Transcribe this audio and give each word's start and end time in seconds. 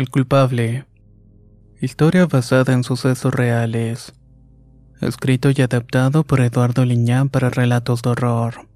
El 0.00 0.08
culpable. 0.08 0.86
Historia 1.78 2.24
basada 2.24 2.72
en 2.72 2.84
sucesos 2.84 3.34
reales. 3.34 4.14
Escrito 5.02 5.50
y 5.54 5.60
adaptado 5.60 6.24
por 6.24 6.40
Eduardo 6.40 6.86
Liñán 6.86 7.28
para 7.28 7.50
relatos 7.50 8.00
de 8.00 8.08
horror. 8.08 8.66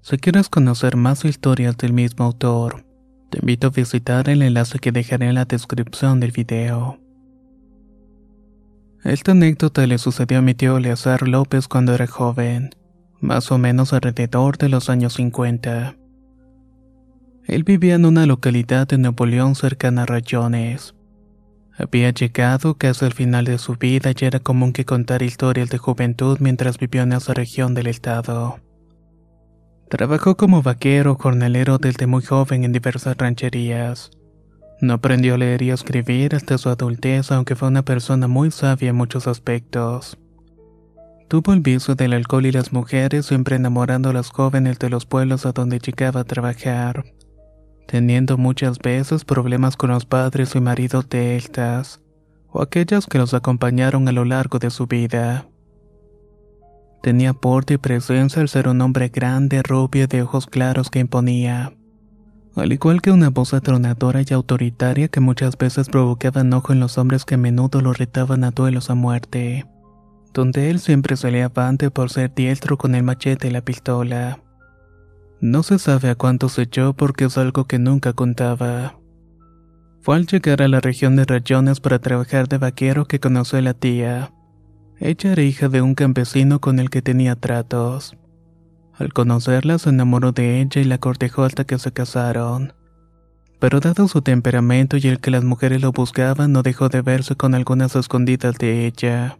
Si 0.00 0.16
quieres 0.18 0.48
conocer 0.48 0.94
más 0.94 1.24
historias 1.24 1.76
del 1.76 1.92
mismo 1.92 2.24
autor, 2.24 2.84
te 3.30 3.40
invito 3.40 3.66
a 3.66 3.70
visitar 3.70 4.28
el 4.28 4.42
enlace 4.42 4.78
que 4.78 4.92
dejaré 4.92 5.26
en 5.26 5.34
la 5.34 5.44
descripción 5.44 6.20
del 6.20 6.30
video. 6.30 7.00
Esta 9.02 9.32
anécdota 9.32 9.84
le 9.88 9.98
sucedió 9.98 10.38
a 10.38 10.42
mi 10.42 10.54
tío 10.54 10.76
Eleazar 10.76 11.26
López 11.26 11.66
cuando 11.66 11.96
era 11.96 12.06
joven, 12.06 12.70
más 13.18 13.50
o 13.50 13.58
menos 13.58 13.92
alrededor 13.92 14.56
de 14.56 14.68
los 14.68 14.88
años 14.88 15.14
50. 15.14 15.96
Él 17.50 17.64
vivía 17.64 17.96
en 17.96 18.06
una 18.06 18.26
localidad 18.26 18.86
de 18.86 18.96
Nuevo 18.96 19.26
León 19.26 19.56
cercana 19.56 20.04
a 20.04 20.06
Rayones. 20.06 20.94
Había 21.76 22.10
llegado 22.10 22.74
casi 22.74 23.04
al 23.04 23.12
final 23.12 23.44
de 23.44 23.58
su 23.58 23.74
vida 23.74 24.12
y 24.16 24.24
era 24.24 24.38
común 24.38 24.72
que 24.72 24.84
contara 24.84 25.24
historias 25.24 25.68
de 25.68 25.78
juventud 25.78 26.38
mientras 26.38 26.78
vivió 26.78 27.02
en 27.02 27.12
esa 27.12 27.34
región 27.34 27.74
del 27.74 27.88
estado. 27.88 28.60
Trabajó 29.88 30.36
como 30.36 30.62
vaquero 30.62 31.16
jornalero 31.16 31.78
desde 31.78 32.06
muy 32.06 32.22
joven 32.22 32.62
en 32.62 32.70
diversas 32.70 33.16
rancherías. 33.16 34.12
No 34.80 34.92
aprendió 34.92 35.34
a 35.34 35.38
leer 35.38 35.62
y 35.62 35.70
escribir 35.70 36.36
hasta 36.36 36.56
su 36.56 36.68
adultez, 36.68 37.32
aunque 37.32 37.56
fue 37.56 37.66
una 37.66 37.82
persona 37.82 38.28
muy 38.28 38.52
sabia 38.52 38.90
en 38.90 38.96
muchos 38.96 39.26
aspectos. 39.26 40.16
Tuvo 41.26 41.52
el 41.52 41.62
vicio 41.62 41.96
del 41.96 42.12
alcohol 42.12 42.46
y 42.46 42.52
las 42.52 42.72
mujeres, 42.72 43.26
siempre 43.26 43.56
enamorando 43.56 44.10
a 44.10 44.12
los 44.12 44.30
jóvenes 44.30 44.78
de 44.78 44.88
los 44.88 45.04
pueblos 45.04 45.46
a 45.46 45.50
donde 45.50 45.80
llegaba 45.80 46.20
a 46.20 46.24
trabajar 46.24 47.02
teniendo 47.90 48.38
muchas 48.38 48.78
veces 48.78 49.24
problemas 49.24 49.76
con 49.76 49.90
los 49.90 50.06
padres 50.06 50.54
y 50.54 50.60
maridos 50.60 51.08
de 51.08 51.34
estas, 51.34 52.00
o 52.48 52.62
aquellas 52.62 53.06
que 53.06 53.18
los 53.18 53.34
acompañaron 53.34 54.06
a 54.06 54.12
lo 54.12 54.24
largo 54.24 54.60
de 54.60 54.70
su 54.70 54.86
vida. 54.86 55.48
Tenía 57.02 57.32
porte 57.32 57.74
y 57.74 57.78
presencia 57.78 58.42
al 58.42 58.48
ser 58.48 58.68
un 58.68 58.80
hombre 58.80 59.08
grande, 59.08 59.60
rubio 59.64 60.06
de 60.06 60.22
ojos 60.22 60.46
claros 60.46 60.88
que 60.88 61.00
imponía, 61.00 61.72
al 62.54 62.72
igual 62.72 63.02
que 63.02 63.10
una 63.10 63.28
voz 63.28 63.54
atronadora 63.54 64.22
y 64.24 64.34
autoritaria 64.34 65.08
que 65.08 65.18
muchas 65.18 65.58
veces 65.58 65.88
provocaba 65.88 66.42
enojo 66.42 66.72
en 66.72 66.78
los 66.78 66.96
hombres 66.96 67.24
que 67.24 67.34
a 67.34 67.38
menudo 67.38 67.80
lo 67.80 67.92
retaban 67.92 68.44
a 68.44 68.52
duelos 68.52 68.88
a 68.90 68.94
muerte, 68.94 69.66
donde 70.32 70.70
él 70.70 70.78
siempre 70.78 71.16
salía 71.16 71.46
avante 71.46 71.90
por 71.90 72.10
ser 72.10 72.32
diestro 72.32 72.78
con 72.78 72.94
el 72.94 73.02
machete 73.02 73.48
y 73.48 73.50
la 73.50 73.62
pistola. 73.62 74.38
No 75.40 75.62
se 75.62 75.78
sabe 75.78 76.10
a 76.10 76.14
cuánto 76.14 76.50
se 76.50 76.62
echó 76.62 76.92
porque 76.92 77.24
es 77.24 77.38
algo 77.38 77.66
que 77.66 77.78
nunca 77.78 78.12
contaba. 78.12 78.98
Fue 80.02 80.16
al 80.16 80.26
llegar 80.26 80.60
a 80.60 80.68
la 80.68 80.80
región 80.80 81.16
de 81.16 81.24
Rayones 81.24 81.80
para 81.80 81.98
trabajar 81.98 82.46
de 82.48 82.58
vaquero 82.58 83.06
que 83.06 83.20
conoció 83.20 83.58
a 83.58 83.62
la 83.62 83.74
tía. 83.74 84.32
Ella 84.98 85.32
era 85.32 85.42
hija 85.42 85.68
de 85.70 85.80
un 85.80 85.94
campesino 85.94 86.60
con 86.60 86.78
el 86.78 86.90
que 86.90 87.00
tenía 87.00 87.36
tratos. 87.36 88.16
Al 88.92 89.14
conocerla 89.14 89.78
se 89.78 89.88
enamoró 89.88 90.32
de 90.32 90.60
ella 90.60 90.82
y 90.82 90.84
la 90.84 90.98
cortejó 90.98 91.44
hasta 91.44 91.64
que 91.64 91.78
se 91.78 91.90
casaron. 91.90 92.74
Pero 93.58 93.80
dado 93.80 94.08
su 94.08 94.20
temperamento 94.20 94.98
y 94.98 95.06
el 95.06 95.20
que 95.20 95.30
las 95.30 95.44
mujeres 95.44 95.80
lo 95.80 95.92
buscaban, 95.92 96.52
no 96.52 96.62
dejó 96.62 96.90
de 96.90 97.00
verse 97.00 97.36
con 97.36 97.54
algunas 97.54 97.96
escondidas 97.96 98.56
de 98.56 98.86
ella. 98.86 99.38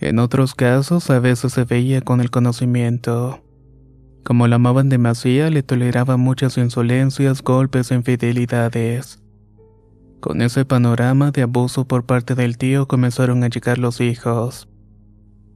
En 0.00 0.18
otros 0.18 0.54
casos 0.54 1.08
a 1.08 1.18
veces 1.18 1.54
se 1.54 1.64
veía 1.64 2.00
con 2.02 2.20
el 2.20 2.30
conocimiento. 2.30 3.43
Como 4.24 4.48
la 4.48 4.56
amaban 4.56 4.88
demasiado, 4.88 5.50
le 5.50 5.62
toleraba 5.62 6.16
muchas 6.16 6.56
insolencias, 6.56 7.42
golpes 7.42 7.90
e 7.90 7.94
infidelidades. 7.94 9.22
Con 10.20 10.40
ese 10.40 10.64
panorama 10.64 11.30
de 11.30 11.42
abuso 11.42 11.86
por 11.86 12.06
parte 12.06 12.34
del 12.34 12.56
tío 12.56 12.88
comenzaron 12.88 13.44
a 13.44 13.48
llegar 13.48 13.76
los 13.76 14.00
hijos. 14.00 14.66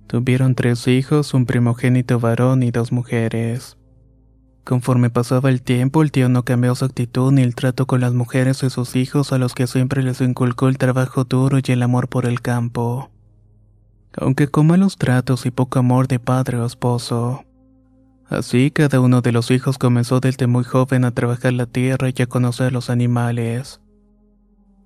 Tuvieron 0.06 0.54
tres 0.54 0.86
hijos, 0.86 1.32
un 1.32 1.46
primogénito 1.46 2.20
varón 2.20 2.62
y 2.62 2.70
dos 2.70 2.92
mujeres. 2.92 3.78
Conforme 4.64 5.08
pasaba 5.08 5.48
el 5.48 5.62
tiempo, 5.62 6.02
el 6.02 6.12
tío 6.12 6.28
no 6.28 6.44
cambió 6.44 6.74
su 6.74 6.84
actitud 6.84 7.32
ni 7.32 7.40
el 7.40 7.54
trato 7.54 7.86
con 7.86 8.02
las 8.02 8.12
mujeres 8.12 8.62
y 8.62 8.68
sus 8.68 8.96
hijos 8.96 9.32
a 9.32 9.38
los 9.38 9.54
que 9.54 9.66
siempre 9.66 10.02
les 10.02 10.20
inculcó 10.20 10.68
el 10.68 10.76
trabajo 10.76 11.24
duro 11.24 11.56
y 11.58 11.72
el 11.72 11.82
amor 11.82 12.08
por 12.08 12.26
el 12.26 12.42
campo. 12.42 13.10
Aunque 14.14 14.48
con 14.48 14.66
malos 14.66 14.98
tratos 14.98 15.46
y 15.46 15.50
poco 15.50 15.78
amor 15.78 16.06
de 16.06 16.18
padre 16.18 16.58
o 16.58 16.66
esposo. 16.66 17.47
Así 18.28 18.70
cada 18.70 19.00
uno 19.00 19.22
de 19.22 19.32
los 19.32 19.50
hijos 19.50 19.78
comenzó 19.78 20.20
desde 20.20 20.46
muy 20.46 20.62
joven 20.62 21.04
a 21.04 21.12
trabajar 21.12 21.54
la 21.54 21.66
tierra 21.66 22.10
y 22.14 22.22
a 22.22 22.26
conocer 22.26 22.72
los 22.72 22.90
animales, 22.90 23.80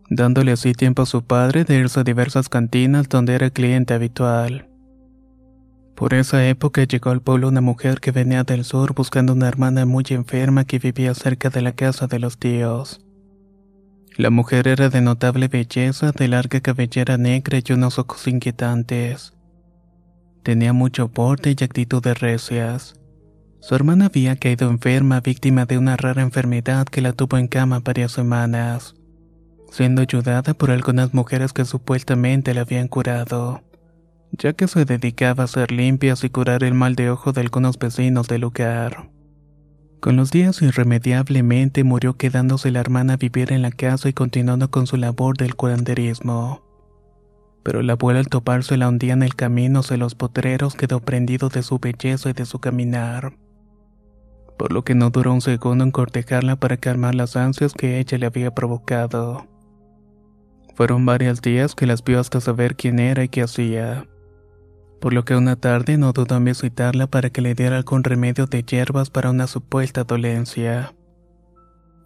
dándole 0.08 0.52
así 0.52 0.74
tiempo 0.74 1.02
a 1.02 1.06
su 1.06 1.24
padre 1.24 1.64
de 1.64 1.76
irse 1.76 2.00
a 2.00 2.04
diversas 2.04 2.48
cantinas 2.48 3.08
donde 3.08 3.34
era 3.34 3.50
cliente 3.50 3.94
habitual. 3.94 4.68
Por 5.96 6.14
esa 6.14 6.46
época 6.46 6.84
llegó 6.84 7.10
al 7.10 7.20
pueblo 7.20 7.48
una 7.48 7.60
mujer 7.60 8.00
que 8.00 8.12
venía 8.12 8.44
del 8.44 8.64
sur 8.64 8.94
buscando 8.94 9.32
una 9.32 9.48
hermana 9.48 9.86
muy 9.86 10.04
enferma 10.10 10.64
que 10.64 10.78
vivía 10.78 11.12
cerca 11.14 11.50
de 11.50 11.62
la 11.62 11.72
casa 11.72 12.06
de 12.06 12.18
los 12.20 12.38
tíos. 12.38 13.04
La 14.16 14.30
mujer 14.30 14.68
era 14.68 14.88
de 14.88 15.00
notable 15.00 15.48
belleza, 15.48 16.12
de 16.12 16.28
larga 16.28 16.60
cabellera 16.60 17.18
negra 17.18 17.58
y 17.64 17.72
unos 17.72 17.98
ojos 17.98 18.26
inquietantes. 18.28 19.32
Tenía 20.42 20.72
mucho 20.72 21.08
porte 21.08 21.54
y 21.58 21.64
actitudes 21.64 22.20
recias. 22.20 23.01
Su 23.62 23.76
hermana 23.76 24.06
había 24.06 24.34
caído 24.34 24.68
enferma, 24.68 25.20
víctima 25.20 25.66
de 25.66 25.78
una 25.78 25.96
rara 25.96 26.22
enfermedad 26.22 26.84
que 26.84 27.00
la 27.00 27.12
tuvo 27.12 27.38
en 27.38 27.46
cama 27.46 27.78
varias 27.78 28.10
semanas, 28.10 28.96
siendo 29.70 30.02
ayudada 30.02 30.52
por 30.52 30.72
algunas 30.72 31.14
mujeres 31.14 31.52
que 31.52 31.64
supuestamente 31.64 32.54
la 32.54 32.62
habían 32.62 32.88
curado, 32.88 33.62
ya 34.32 34.52
que 34.54 34.66
se 34.66 34.84
dedicaba 34.84 35.42
a 35.42 35.44
hacer 35.44 35.70
limpias 35.70 36.24
y 36.24 36.28
curar 36.28 36.64
el 36.64 36.74
mal 36.74 36.96
de 36.96 37.10
ojo 37.10 37.30
de 37.30 37.42
algunos 37.42 37.78
vecinos 37.78 38.26
del 38.26 38.40
lugar. 38.40 39.10
Con 40.00 40.16
los 40.16 40.32
días 40.32 40.60
irremediablemente 40.60 41.84
murió 41.84 42.16
quedándose 42.16 42.72
la 42.72 42.80
hermana 42.80 43.12
a 43.12 43.16
vivir 43.16 43.52
en 43.52 43.62
la 43.62 43.70
casa 43.70 44.08
y 44.08 44.12
continuando 44.12 44.72
con 44.72 44.88
su 44.88 44.96
labor 44.96 45.36
del 45.36 45.54
curanderismo. 45.54 46.64
Pero 47.62 47.80
la 47.82 47.92
abuela 47.92 48.18
al 48.18 48.26
toparse 48.26 48.76
la 48.76 48.88
hundía 48.88 49.12
en 49.12 49.22
el 49.22 49.36
camino 49.36 49.80
hacia 49.80 49.98
los 49.98 50.16
potreros 50.16 50.74
quedó 50.74 50.98
prendido 50.98 51.48
de 51.48 51.62
su 51.62 51.78
belleza 51.78 52.30
y 52.30 52.32
de 52.32 52.44
su 52.44 52.58
caminar 52.58 53.34
por 54.62 54.72
lo 54.72 54.84
que 54.84 54.94
no 54.94 55.10
duró 55.10 55.32
un 55.32 55.40
segundo 55.40 55.82
en 55.82 55.90
cortejarla 55.90 56.54
para 56.54 56.76
calmar 56.76 57.16
las 57.16 57.34
ansias 57.34 57.72
que 57.72 57.98
ella 57.98 58.16
le 58.16 58.26
había 58.26 58.54
provocado. 58.54 59.44
Fueron 60.76 61.04
varios 61.04 61.42
días 61.42 61.74
que 61.74 61.84
las 61.84 62.04
vio 62.04 62.20
hasta 62.20 62.40
saber 62.40 62.76
quién 62.76 63.00
era 63.00 63.24
y 63.24 63.28
qué 63.28 63.42
hacía, 63.42 64.06
por 65.00 65.14
lo 65.14 65.24
que 65.24 65.34
una 65.34 65.56
tarde 65.56 65.98
no 65.98 66.12
dudó 66.12 66.36
en 66.36 66.44
visitarla 66.44 67.08
para 67.08 67.30
que 67.30 67.40
le 67.40 67.56
diera 67.56 67.76
algún 67.76 68.04
remedio 68.04 68.46
de 68.46 68.62
hierbas 68.62 69.10
para 69.10 69.30
una 69.30 69.48
supuesta 69.48 70.04
dolencia. 70.04 70.94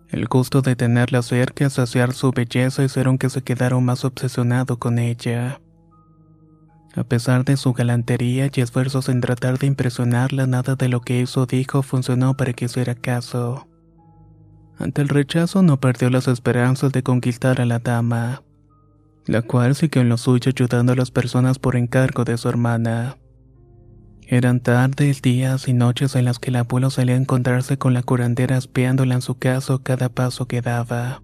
El 0.09 0.25
gusto 0.27 0.63
de 0.63 0.77
tenerla 0.77 1.21
cerca, 1.21 1.69
saciar 1.69 2.15
su 2.15 2.31
belleza 2.31 2.83
hicieron 2.83 3.19
que 3.19 3.29
se 3.29 3.43
quedara 3.43 3.79
más 3.81 4.03
obsesionado 4.07 4.79
con 4.79 4.99
ella. 4.99 5.61
A 6.97 7.05
pesar 7.05 7.45
de 7.45 7.59
su 7.59 7.75
galantería 7.75 8.51
y 8.53 8.61
esfuerzos 8.63 9.11
en 9.11 9.21
tratar 9.21 9.59
de 9.59 9.67
impresionarla, 9.67 10.47
nada 10.47 10.77
de 10.77 10.89
lo 10.89 11.03
que 11.03 11.21
hizo 11.21 11.45
dijo 11.45 11.83
funcionó 11.83 12.37
para 12.39 12.55
que 12.55 12.65
hiciera 12.65 12.95
caso. 12.95 13.69
Ante 14.79 15.03
el 15.03 15.09
rechazo 15.09 15.63
no 15.63 15.79
perdió 15.79 16.09
las 16.09 16.27
esperanzas 16.27 16.93
de 16.93 17.03
conquistar 17.03 17.61
a 17.61 17.67
la 17.67 17.79
dama. 17.79 18.43
la 19.27 19.43
cual 19.43 19.75
siguió 19.75 20.03
en 20.03 20.09
lo 20.09 20.19
suyo 20.19 20.53
ayudando 20.55 20.93
a 20.93 20.97
las 20.97 21.11
personas 21.11 21.59
por 21.59 21.75
encargo 21.75 22.25
de 22.25 22.39
su 22.39 22.49
hermana. 22.49 23.19
Eran 24.23 24.61
tardes, 24.61 25.21
días 25.21 25.67
y 25.67 25.73
noches 25.73 26.15
en 26.15 26.25
las 26.25 26.39
que 26.39 26.51
el 26.51 26.57
abuelo 26.57 26.91
salía 26.91 27.17
a 27.17 27.19
encontrarse 27.19 27.77
con 27.77 27.93
la 27.93 28.05
curandera 28.05 28.57
espiándola 28.57 29.17
en 29.17 29.23
su 29.23 29.37
caso 29.37 29.83
cada 29.83 30.09
paso 30.09 30.47
que 30.47 30.63
daba. 30.63 31.23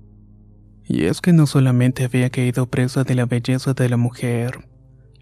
Y 0.85 1.05
es 1.05 1.21
que 1.21 1.33
no 1.33 1.47
solamente 1.47 2.05
había 2.05 2.29
caído 2.31 2.67
presa 2.67 3.05
de 3.05 3.15
la 3.15 3.27
belleza 3.27 3.73
de 3.73 3.89
la 3.89 3.97
mujer, 3.97 4.69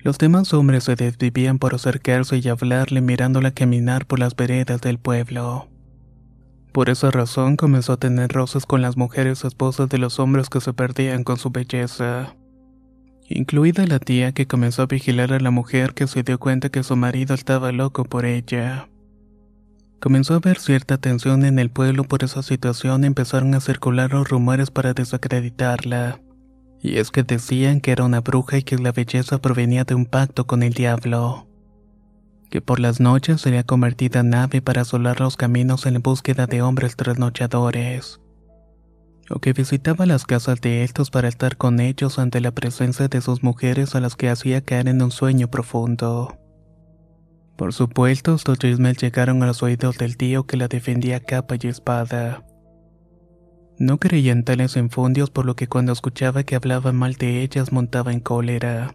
los 0.03 0.19
demás 0.19 0.55
hombres 0.55 0.85
se 0.85 0.97
desvivían 0.97 1.59
por 1.59 1.75
acercarse 1.75 2.39
y 2.39 2.49
hablarle 2.49 3.01
mirándola 3.01 3.51
caminar 3.51 4.07
por 4.07 4.19
las 4.19 4.35
veredas 4.35 4.81
del 4.81 4.99
pueblo. 4.99 5.69
Por 6.73 6.89
esa 6.89 7.11
razón 7.11 7.57
comenzó 7.57 7.95
a 7.95 7.97
tener 7.99 8.33
roces 8.33 8.65
con 8.65 8.81
las 8.81 8.97
mujeres 8.97 9.45
esposas 9.45 9.89
de 9.89 9.99
los 9.99 10.19
hombres 10.19 10.49
que 10.49 10.61
se 10.61 10.73
perdían 10.73 11.25
con 11.25 11.37
su 11.37 11.51
belleza. 11.51 12.37
Incluida 13.29 13.87
la 13.87 13.99
tía 13.99 14.33
que 14.33 14.47
comenzó 14.47 14.83
a 14.83 14.87
vigilar 14.87 15.33
a 15.33 15.41
la 15.41 15.51
mujer 15.51 15.95
que 15.95 16.07
se 16.07 16.23
dio 16.23 16.39
cuenta 16.39 16.69
que 16.69 16.83
su 16.83 16.97
marido 16.97 17.35
estaba 17.35 17.73
loco 17.73 18.05
por 18.05 18.25
ella. 18.25 18.89
Comenzó 20.01 20.35
a 20.35 20.37
haber 20.39 20.59
cierta 20.59 20.97
tensión 20.97 21.45
en 21.45 21.59
el 21.59 21.71
pueblo 21.71 22.05
por 22.05 22.25
esa 22.25 22.43
situación 22.43 23.05
y 23.05 23.09
empezaron 23.09 23.55
a 23.55 23.61
circular 23.61 24.13
los 24.13 24.29
rumores 24.29 24.71
para 24.71 24.95
desacreditarla. 24.95 26.21
Y 26.83 26.99
es 26.99 27.11
que 27.11 27.23
decían 27.23 27.81
que 27.81 27.93
era 27.93 28.05
una 28.05 28.21
bruja 28.21 28.59
y 28.59 28.63
que 28.63 28.79
la 28.79 28.93
belleza 28.93 29.39
provenía 29.39 29.85
de 29.85 29.95
un 29.95 30.07
pacto 30.07 30.47
con 30.47 30.63
el 30.63 30.73
diablo. 30.73 31.47
Que 32.51 32.61
por 32.61 32.81
las 32.81 33.01
noches 33.01 33.43
sería 33.43 33.63
convertida 33.65 34.21
en 34.21 34.35
ave 34.35 34.63
para 34.63 34.83
asolar 34.83 35.21
los 35.21 35.37
caminos 35.37 35.87
en 35.87 36.01
búsqueda 36.03 36.47
de 36.47 36.63
hombres 36.63 36.97
trasnochadores. 36.97 38.21
O 39.29 39.39
que 39.39 39.53
visitaba 39.53 40.07
las 40.07 40.25
casas 40.25 40.61
de 40.61 40.83
estos 40.83 41.11
para 41.11 41.29
estar 41.29 41.57
con 41.57 41.79
ellos 41.81 42.19
ante 42.19 42.41
la 42.41 42.51
presencia 42.51 43.09
de 43.09 43.21
sus 43.21 43.45
mujeres 43.45 43.95
a 43.95 44.01
las 44.01 44.17
que 44.17 44.29
hacía 44.29 44.63
caer 44.63 44.89
en 44.89 45.03
un 45.03 45.13
sueño 45.13 45.49
profundo. 45.49 46.37
Por 47.57 47.75
supuesto, 47.75 48.35
estos 48.35 48.59
chismes 48.59 48.97
llegaron 48.97 49.43
a 49.43 49.47
los 49.47 49.63
oídos 49.63 49.99
del 49.99 50.17
tío 50.17 50.47
que 50.47 50.57
la 50.57 50.67
defendía 50.67 51.21
capa 51.21 51.57
y 51.61 51.69
espada. 51.69 52.43
No 53.81 53.97
creía 53.97 54.33
en 54.33 54.45
tales 54.45 54.77
infundios 54.77 55.31
por 55.31 55.47
lo 55.47 55.57
que 55.57 55.67
cuando 55.67 55.93
escuchaba 55.93 56.43
que 56.43 56.55
hablaban 56.55 56.97
mal 56.97 57.15
de 57.15 57.41
ellas 57.41 57.73
montaba 57.73 58.13
en 58.13 58.21
cólera, 58.21 58.95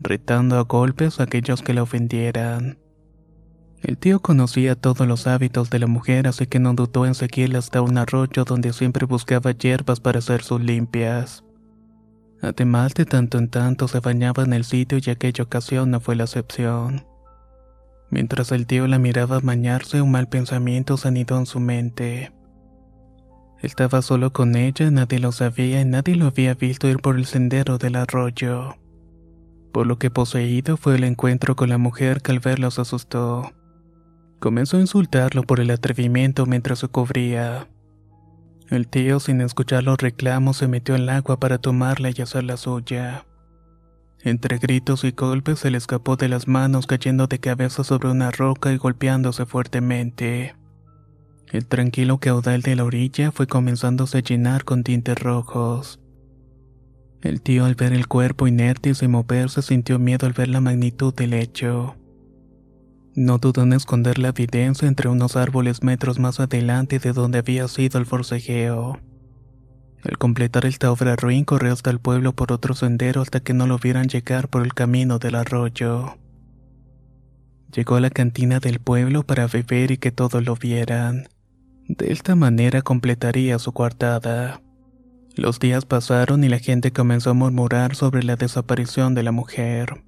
retando 0.00 0.60
a 0.60 0.62
golpes 0.62 1.18
a 1.18 1.24
aquellos 1.24 1.60
que 1.60 1.74
la 1.74 1.82
ofendieran. 1.82 2.78
El 3.82 3.98
tío 3.98 4.20
conocía 4.20 4.76
todos 4.76 5.08
los 5.08 5.26
hábitos 5.26 5.70
de 5.70 5.80
la 5.80 5.88
mujer 5.88 6.28
así 6.28 6.46
que 6.46 6.60
no 6.60 6.72
dudó 6.74 7.04
en 7.04 7.16
seguirla 7.16 7.58
hasta 7.58 7.82
un 7.82 7.98
arroyo 7.98 8.44
donde 8.44 8.72
siempre 8.72 9.06
buscaba 9.06 9.50
hierbas 9.50 9.98
para 9.98 10.20
hacer 10.20 10.44
sus 10.44 10.60
limpias. 10.60 11.42
Además 12.40 12.94
de 12.94 13.06
tanto 13.06 13.38
en 13.38 13.48
tanto 13.48 13.88
se 13.88 13.98
bañaba 13.98 14.44
en 14.44 14.52
el 14.52 14.62
sitio 14.62 14.98
y 15.04 15.10
aquella 15.10 15.42
ocasión 15.42 15.90
no 15.90 15.98
fue 15.98 16.14
la 16.14 16.24
excepción. 16.24 17.04
Mientras 18.08 18.52
el 18.52 18.68
tío 18.68 18.86
la 18.86 19.00
miraba 19.00 19.40
bañarse 19.40 20.00
un 20.00 20.12
mal 20.12 20.28
pensamiento 20.28 20.96
se 20.96 21.08
anidó 21.08 21.38
en 21.40 21.46
su 21.46 21.58
mente. 21.58 22.30
Estaba 23.62 24.02
solo 24.02 24.32
con 24.32 24.56
ella, 24.56 24.90
nadie 24.90 25.20
lo 25.20 25.30
sabía 25.30 25.80
y 25.80 25.84
nadie 25.84 26.16
lo 26.16 26.26
había 26.26 26.54
visto 26.54 26.88
ir 26.88 26.98
por 26.98 27.16
el 27.16 27.26
sendero 27.26 27.78
del 27.78 27.94
arroyo. 27.94 28.74
Por 29.72 29.86
lo 29.86 29.98
que 29.98 30.10
poseído 30.10 30.76
fue 30.76 30.96
el 30.96 31.04
encuentro 31.04 31.54
con 31.54 31.68
la 31.68 31.78
mujer 31.78 32.22
que 32.22 32.32
al 32.32 32.40
verlo 32.40 32.66
asustó. 32.66 33.52
Comenzó 34.40 34.78
a 34.78 34.80
insultarlo 34.80 35.44
por 35.44 35.60
el 35.60 35.70
atrevimiento 35.70 36.44
mientras 36.44 36.80
se 36.80 36.88
cubría. 36.88 37.68
El 38.68 38.88
tío, 38.88 39.20
sin 39.20 39.40
escuchar 39.40 39.84
los 39.84 39.98
reclamos, 39.98 40.56
se 40.56 40.66
metió 40.66 40.96
al 40.96 41.08
agua 41.08 41.38
para 41.38 41.58
tomarla 41.58 42.10
y 42.10 42.20
hacer 42.20 42.42
la 42.42 42.56
suya. 42.56 43.26
Entre 44.24 44.58
gritos 44.58 45.04
y 45.04 45.12
golpes 45.12 45.60
se 45.60 45.70
le 45.70 45.78
escapó 45.78 46.16
de 46.16 46.28
las 46.28 46.48
manos 46.48 46.88
cayendo 46.88 47.28
de 47.28 47.38
cabeza 47.38 47.84
sobre 47.84 48.08
una 48.08 48.32
roca 48.32 48.72
y 48.72 48.76
golpeándose 48.76 49.46
fuertemente. 49.46 50.56
El 51.52 51.66
tranquilo 51.66 52.16
caudal 52.16 52.62
de 52.62 52.74
la 52.76 52.84
orilla 52.84 53.30
fue 53.30 53.46
comenzándose 53.46 54.16
a 54.16 54.22
llenar 54.22 54.64
con 54.64 54.84
tintes 54.84 55.18
rojos. 55.18 56.00
El 57.20 57.42
tío 57.42 57.66
al 57.66 57.74
ver 57.74 57.92
el 57.92 58.08
cuerpo 58.08 58.46
inerte 58.46 58.88
y 58.88 58.94
sin 58.94 59.10
moverse 59.10 59.60
sintió 59.60 59.98
miedo 59.98 60.26
al 60.26 60.32
ver 60.32 60.48
la 60.48 60.62
magnitud 60.62 61.14
del 61.14 61.34
hecho. 61.34 61.94
No 63.14 63.36
dudó 63.36 63.64
en 63.64 63.74
esconder 63.74 64.18
la 64.18 64.28
evidencia 64.28 64.88
entre 64.88 65.10
unos 65.10 65.36
árboles 65.36 65.82
metros 65.82 66.18
más 66.18 66.40
adelante 66.40 66.98
de 66.98 67.12
donde 67.12 67.40
había 67.40 67.68
sido 67.68 67.98
el 67.98 68.06
forcejeo. 68.06 68.98
Al 70.04 70.16
completar 70.16 70.64
esta 70.64 70.90
obra 70.90 71.16
ruin 71.16 71.44
corrió 71.44 71.74
hasta 71.74 71.90
el 71.90 71.98
pueblo 71.98 72.32
por 72.32 72.50
otro 72.50 72.74
sendero 72.74 73.20
hasta 73.20 73.40
que 73.40 73.52
no 73.52 73.66
lo 73.66 73.78
vieran 73.78 74.08
llegar 74.08 74.48
por 74.48 74.62
el 74.62 74.72
camino 74.72 75.18
del 75.18 75.34
arroyo. 75.34 76.16
Llegó 77.76 77.96
a 77.96 78.00
la 78.00 78.10
cantina 78.10 78.58
del 78.58 78.80
pueblo 78.80 79.22
para 79.22 79.46
beber 79.48 79.90
y 79.90 79.98
que 79.98 80.10
todos 80.12 80.42
lo 80.42 80.56
vieran. 80.56 81.28
De 81.88 82.12
esta 82.12 82.34
manera 82.36 82.82
completaría 82.82 83.58
su 83.58 83.72
coartada. 83.72 84.62
Los 85.34 85.58
días 85.58 85.84
pasaron 85.84 86.44
y 86.44 86.48
la 86.48 86.58
gente 86.58 86.92
comenzó 86.92 87.30
a 87.30 87.34
murmurar 87.34 87.96
sobre 87.96 88.22
la 88.22 88.36
desaparición 88.36 89.14
de 89.14 89.22
la 89.22 89.32
mujer. 89.32 90.04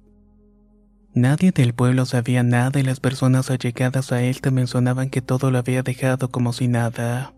Nadie 1.13 1.51
del 1.51 1.73
pueblo 1.73 2.05
sabía 2.05 2.43
nada 2.43 2.79
y 2.79 2.83
las 2.83 2.99
personas 2.99 3.49
allegadas 3.49 4.11
a 4.11 4.21
él 4.21 4.41
te 4.41 4.51
mencionaban 4.51 5.09
que 5.09 5.21
todo 5.21 5.49
lo 5.49 5.57
había 5.57 5.81
dejado 5.81 6.29
como 6.29 6.53
si 6.53 6.67
nada. 6.67 7.33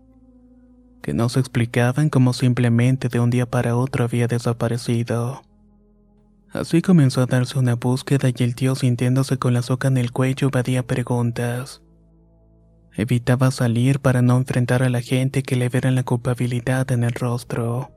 Que 1.00 1.14
no 1.14 1.28
se 1.28 1.40
explicaban 1.40 2.10
como 2.10 2.32
simplemente 2.32 3.08
de 3.08 3.20
un 3.20 3.30
día 3.30 3.46
para 3.46 3.76
otro 3.76 4.04
había 4.04 4.26
desaparecido. 4.26 5.42
Así 6.50 6.82
comenzó 6.82 7.22
a 7.22 7.26
darse 7.26 7.58
una 7.58 7.74
búsqueda 7.74 8.30
y 8.34 8.42
el 8.42 8.54
tío 8.54 8.74
sintiéndose 8.74 9.38
con 9.38 9.54
la 9.54 9.62
soca 9.62 9.88
en 9.88 9.98
el 9.98 10.12
cuello 10.12 10.48
evadía 10.48 10.86
preguntas. 10.86 11.82
Evitaba 12.98 13.52
salir 13.52 14.00
para 14.00 14.22
no 14.22 14.36
enfrentar 14.38 14.82
a 14.82 14.88
la 14.88 15.00
gente 15.00 15.44
que 15.44 15.54
le 15.54 15.68
vieran 15.68 15.94
la 15.94 16.02
culpabilidad 16.02 16.90
en 16.90 17.04
el 17.04 17.12
rostro. 17.12 17.92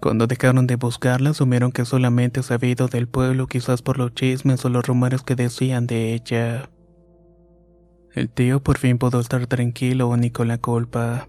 Cuando 0.00 0.26
dejaron 0.26 0.66
de 0.66 0.76
buscarla, 0.76 1.30
asumieron 1.30 1.72
que 1.72 1.84
solamente 1.84 2.42
se 2.42 2.54
había 2.54 2.70
ido 2.70 2.88
del 2.88 3.06
pueblo 3.06 3.48
quizás 3.48 3.82
por 3.82 3.98
los 3.98 4.14
chismes 4.14 4.64
o 4.64 4.70
los 4.70 4.86
rumores 4.86 5.20
que 5.20 5.34
decían 5.34 5.86
de 5.86 6.14
ella. 6.14 6.70
El 8.14 8.30
tío 8.30 8.62
por 8.62 8.78
fin 8.78 8.96
pudo 8.96 9.20
estar 9.20 9.46
tranquilo 9.46 10.16
ni 10.16 10.30
con 10.30 10.48
la 10.48 10.56
culpa. 10.56 11.28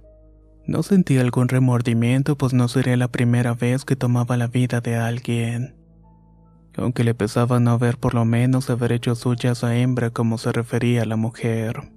No 0.66 0.84
sentía 0.84 1.20
algún 1.20 1.50
remordimiento 1.50 2.38
pues 2.38 2.54
no 2.54 2.70
sería 2.70 2.96
la 2.96 3.10
primera 3.10 3.56
vez 3.56 3.84
que 3.84 3.98
tomaba 3.98 4.38
la 4.38 4.48
vida 4.48 4.80
de 4.80 4.96
alguien. 4.96 5.76
Aunque 6.78 7.04
le 7.04 7.14
pesaba 7.14 7.60
no 7.60 7.72
haber 7.72 7.98
por 7.98 8.14
lo 8.14 8.24
menos 8.24 8.70
haber 8.70 8.94
hecho 8.94 9.16
suya 9.16 9.52
a 9.62 9.76
hembra 9.76 10.12
como 10.12 10.38
se 10.38 10.54
refería 10.54 11.02
a 11.02 11.06
la 11.06 11.18
mujer. 11.18 11.92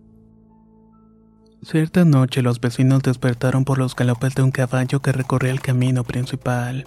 Cierta 1.62 2.04
noche 2.04 2.42
los 2.42 2.60
vecinos 2.60 3.02
despertaron 3.02 3.64
por 3.64 3.78
los 3.78 3.96
galopes 3.96 4.34
de 4.34 4.42
un 4.42 4.52
caballo 4.52 5.00
que 5.00 5.12
recorría 5.12 5.50
el 5.50 5.60
camino 5.60 6.04
principal. 6.04 6.86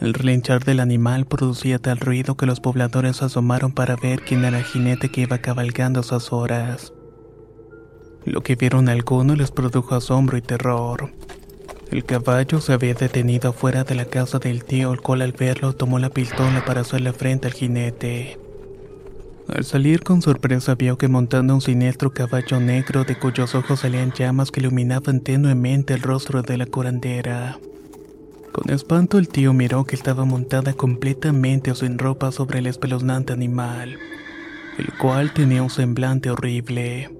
El 0.00 0.14
relinchar 0.14 0.64
del 0.64 0.80
animal 0.80 1.26
producía 1.26 1.78
tal 1.78 1.98
ruido 1.98 2.36
que 2.36 2.46
los 2.46 2.60
pobladores 2.60 3.22
asomaron 3.22 3.72
para 3.72 3.96
ver 3.96 4.22
quién 4.22 4.44
era 4.44 4.58
el 4.58 4.64
jinete 4.64 5.10
que 5.10 5.22
iba 5.22 5.38
cabalgando 5.38 6.00
a 6.00 6.02
esas 6.02 6.32
horas. 6.32 6.92
Lo 8.24 8.42
que 8.42 8.54
vieron 8.54 8.88
algunos 8.88 9.36
les 9.36 9.50
produjo 9.50 9.94
asombro 9.94 10.38
y 10.38 10.42
terror. 10.42 11.12
El 11.90 12.04
caballo 12.04 12.60
se 12.60 12.74
había 12.74 12.94
detenido 12.94 13.52
fuera 13.52 13.82
de 13.82 13.94
la 13.94 14.04
casa 14.04 14.38
del 14.38 14.64
tío, 14.64 14.92
el 14.92 15.00
cual 15.00 15.22
al 15.22 15.32
verlo 15.32 15.74
tomó 15.74 15.98
la 15.98 16.10
pistola 16.10 16.64
para 16.64 16.82
hacerle 16.82 17.12
frente 17.12 17.48
al 17.48 17.54
jinete. 17.54 18.38
Al 19.48 19.64
salir 19.64 20.02
con 20.02 20.20
sorpresa 20.20 20.74
vio 20.74 20.98
que 20.98 21.08
montando 21.08 21.54
un 21.54 21.62
siniestro 21.62 22.12
caballo 22.12 22.60
negro 22.60 23.04
de 23.04 23.18
cuyos 23.18 23.54
ojos 23.54 23.80
salían 23.80 24.12
llamas 24.12 24.50
que 24.50 24.60
iluminaban 24.60 25.20
tenuemente 25.20 25.94
el 25.94 26.02
rostro 26.02 26.42
de 26.42 26.58
la 26.58 26.66
curandera. 26.66 27.58
Con 28.52 28.70
espanto 28.70 29.16
el 29.16 29.28
tío 29.28 29.54
miró 29.54 29.84
que 29.84 29.96
estaba 29.96 30.26
montada 30.26 30.74
completamente 30.74 31.70
o 31.70 31.74
sin 31.74 31.98
ropa 31.98 32.30
sobre 32.30 32.58
el 32.58 32.66
espeluznante 32.66 33.32
animal, 33.32 33.98
el 34.76 34.92
cual 34.98 35.32
tenía 35.32 35.62
un 35.62 35.70
semblante 35.70 36.30
horrible. 36.30 37.10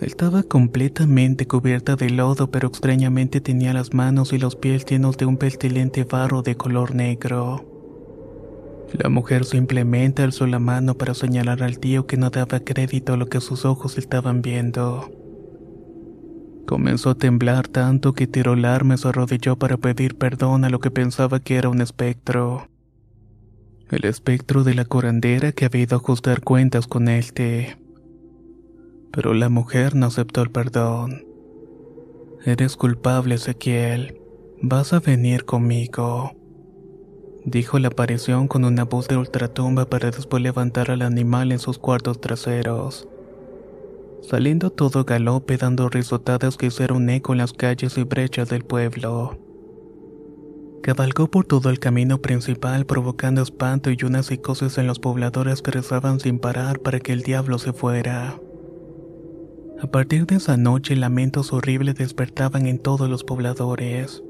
Estaba 0.00 0.42
completamente 0.42 1.46
cubierta 1.46 1.94
de 1.94 2.10
lodo, 2.10 2.50
pero 2.50 2.66
extrañamente 2.66 3.40
tenía 3.40 3.72
las 3.72 3.94
manos 3.94 4.32
y 4.32 4.38
los 4.38 4.56
pies 4.56 4.84
llenos 4.84 5.16
de 5.16 5.26
un 5.26 5.36
pestilente 5.36 6.02
barro 6.02 6.42
de 6.42 6.56
color 6.56 6.92
negro. 6.92 7.69
La 8.92 9.08
mujer 9.08 9.44
simplemente 9.44 10.22
alzó 10.22 10.46
la 10.46 10.58
mano 10.58 10.94
para 10.94 11.14
señalar 11.14 11.62
al 11.62 11.78
tío 11.78 12.06
que 12.06 12.16
no 12.16 12.30
daba 12.30 12.60
crédito 12.60 13.12
a 13.12 13.16
lo 13.16 13.26
que 13.26 13.40
sus 13.40 13.64
ojos 13.64 13.98
estaban 13.98 14.42
viendo. 14.42 15.10
Comenzó 16.66 17.10
a 17.10 17.14
temblar 17.14 17.68
tanto 17.68 18.12
que 18.12 18.26
tiró 18.26 18.54
el 18.54 18.64
arma 18.64 18.94
y 18.94 18.98
se 18.98 19.08
arrodilló 19.08 19.56
para 19.56 19.76
pedir 19.76 20.16
perdón 20.16 20.64
a 20.64 20.70
lo 20.70 20.80
que 20.80 20.90
pensaba 20.90 21.40
que 21.40 21.56
era 21.56 21.68
un 21.68 21.80
espectro. 21.80 22.68
El 23.90 24.04
espectro 24.04 24.62
de 24.62 24.74
la 24.74 24.84
curandera 24.84 25.52
que 25.52 25.64
había 25.64 25.82
ido 25.82 25.96
a 25.96 26.00
ajustar 26.00 26.42
cuentas 26.42 26.86
con 26.86 27.08
este. 27.08 27.76
Pero 29.12 29.34
la 29.34 29.48
mujer 29.48 29.96
no 29.96 30.06
aceptó 30.06 30.42
el 30.42 30.50
perdón. 30.50 31.24
Eres 32.44 32.76
culpable, 32.76 33.34
Ezequiel. 33.34 34.20
Vas 34.62 34.92
a 34.92 35.00
venir 35.00 35.44
conmigo. 35.44 36.39
Dijo 37.44 37.78
la 37.78 37.88
aparición 37.88 38.48
con 38.48 38.64
una 38.64 38.84
voz 38.84 39.08
de 39.08 39.16
ultratumba 39.16 39.86
para 39.86 40.10
después 40.10 40.42
levantar 40.42 40.90
al 40.90 41.02
animal 41.02 41.52
en 41.52 41.58
sus 41.58 41.78
cuartos 41.78 42.20
traseros. 42.20 43.08
Saliendo 44.22 44.70
todo 44.70 45.04
galope 45.04 45.56
dando 45.56 45.88
risotadas 45.88 46.56
que 46.56 46.66
hicieron 46.66 47.08
eco 47.08 47.32
en 47.32 47.38
las 47.38 47.52
calles 47.52 47.96
y 47.96 48.04
brechas 48.04 48.48
del 48.48 48.64
pueblo. 48.64 49.38
Cabalgó 50.82 51.30
por 51.30 51.44
todo 51.44 51.68
el 51.70 51.78
camino 51.78 52.18
principal 52.22 52.86
provocando 52.86 53.42
espanto 53.42 53.90
y 53.90 53.98
una 54.04 54.22
psicosis 54.22 54.78
en 54.78 54.86
los 54.86 54.98
pobladores 54.98 55.62
que 55.62 55.70
rezaban 55.70 56.20
sin 56.20 56.38
parar 56.38 56.80
para 56.80 57.00
que 57.00 57.12
el 57.12 57.22
diablo 57.22 57.58
se 57.58 57.72
fuera. 57.72 58.40
A 59.82 59.86
partir 59.86 60.26
de 60.26 60.36
esa 60.36 60.56
noche 60.56 60.94
lamentos 60.96 61.52
horribles 61.52 61.94
despertaban 61.94 62.66
en 62.66 62.78
todos 62.78 63.08
los 63.08 63.24
pobladores. 63.24 64.22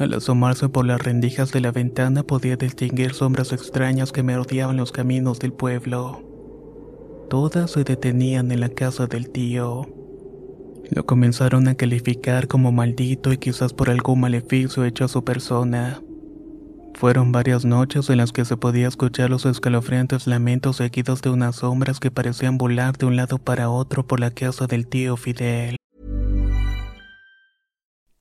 Al 0.00 0.14
asomarse 0.14 0.70
por 0.70 0.86
las 0.86 1.02
rendijas 1.02 1.52
de 1.52 1.60
la 1.60 1.72
ventana 1.72 2.22
podía 2.22 2.56
distinguir 2.56 3.12
sombras 3.12 3.52
extrañas 3.52 4.12
que 4.12 4.22
merodeaban 4.22 4.78
los 4.78 4.92
caminos 4.92 5.38
del 5.40 5.52
pueblo. 5.52 6.22
Todas 7.28 7.72
se 7.72 7.84
detenían 7.84 8.50
en 8.50 8.60
la 8.60 8.70
casa 8.70 9.06
del 9.08 9.28
tío. 9.28 9.86
Lo 10.88 11.04
comenzaron 11.04 11.68
a 11.68 11.74
calificar 11.74 12.48
como 12.48 12.72
maldito 12.72 13.30
y 13.30 13.36
quizás 13.36 13.74
por 13.74 13.90
algún 13.90 14.20
maleficio 14.20 14.86
hecho 14.86 15.04
a 15.04 15.08
su 15.08 15.22
persona. 15.22 16.02
Fueron 16.94 17.30
varias 17.30 17.66
noches 17.66 18.08
en 18.08 18.16
las 18.16 18.32
que 18.32 18.46
se 18.46 18.56
podía 18.56 18.88
escuchar 18.88 19.28
los 19.28 19.44
escalofriantes 19.44 20.26
lamentos 20.26 20.76
seguidos 20.76 21.20
de 21.20 21.28
unas 21.28 21.56
sombras 21.56 22.00
que 22.00 22.10
parecían 22.10 22.56
volar 22.56 22.96
de 22.96 23.04
un 23.04 23.16
lado 23.16 23.36
para 23.36 23.68
otro 23.68 24.06
por 24.06 24.18
la 24.18 24.30
casa 24.30 24.66
del 24.66 24.86
tío 24.86 25.18
Fidel. 25.18 25.79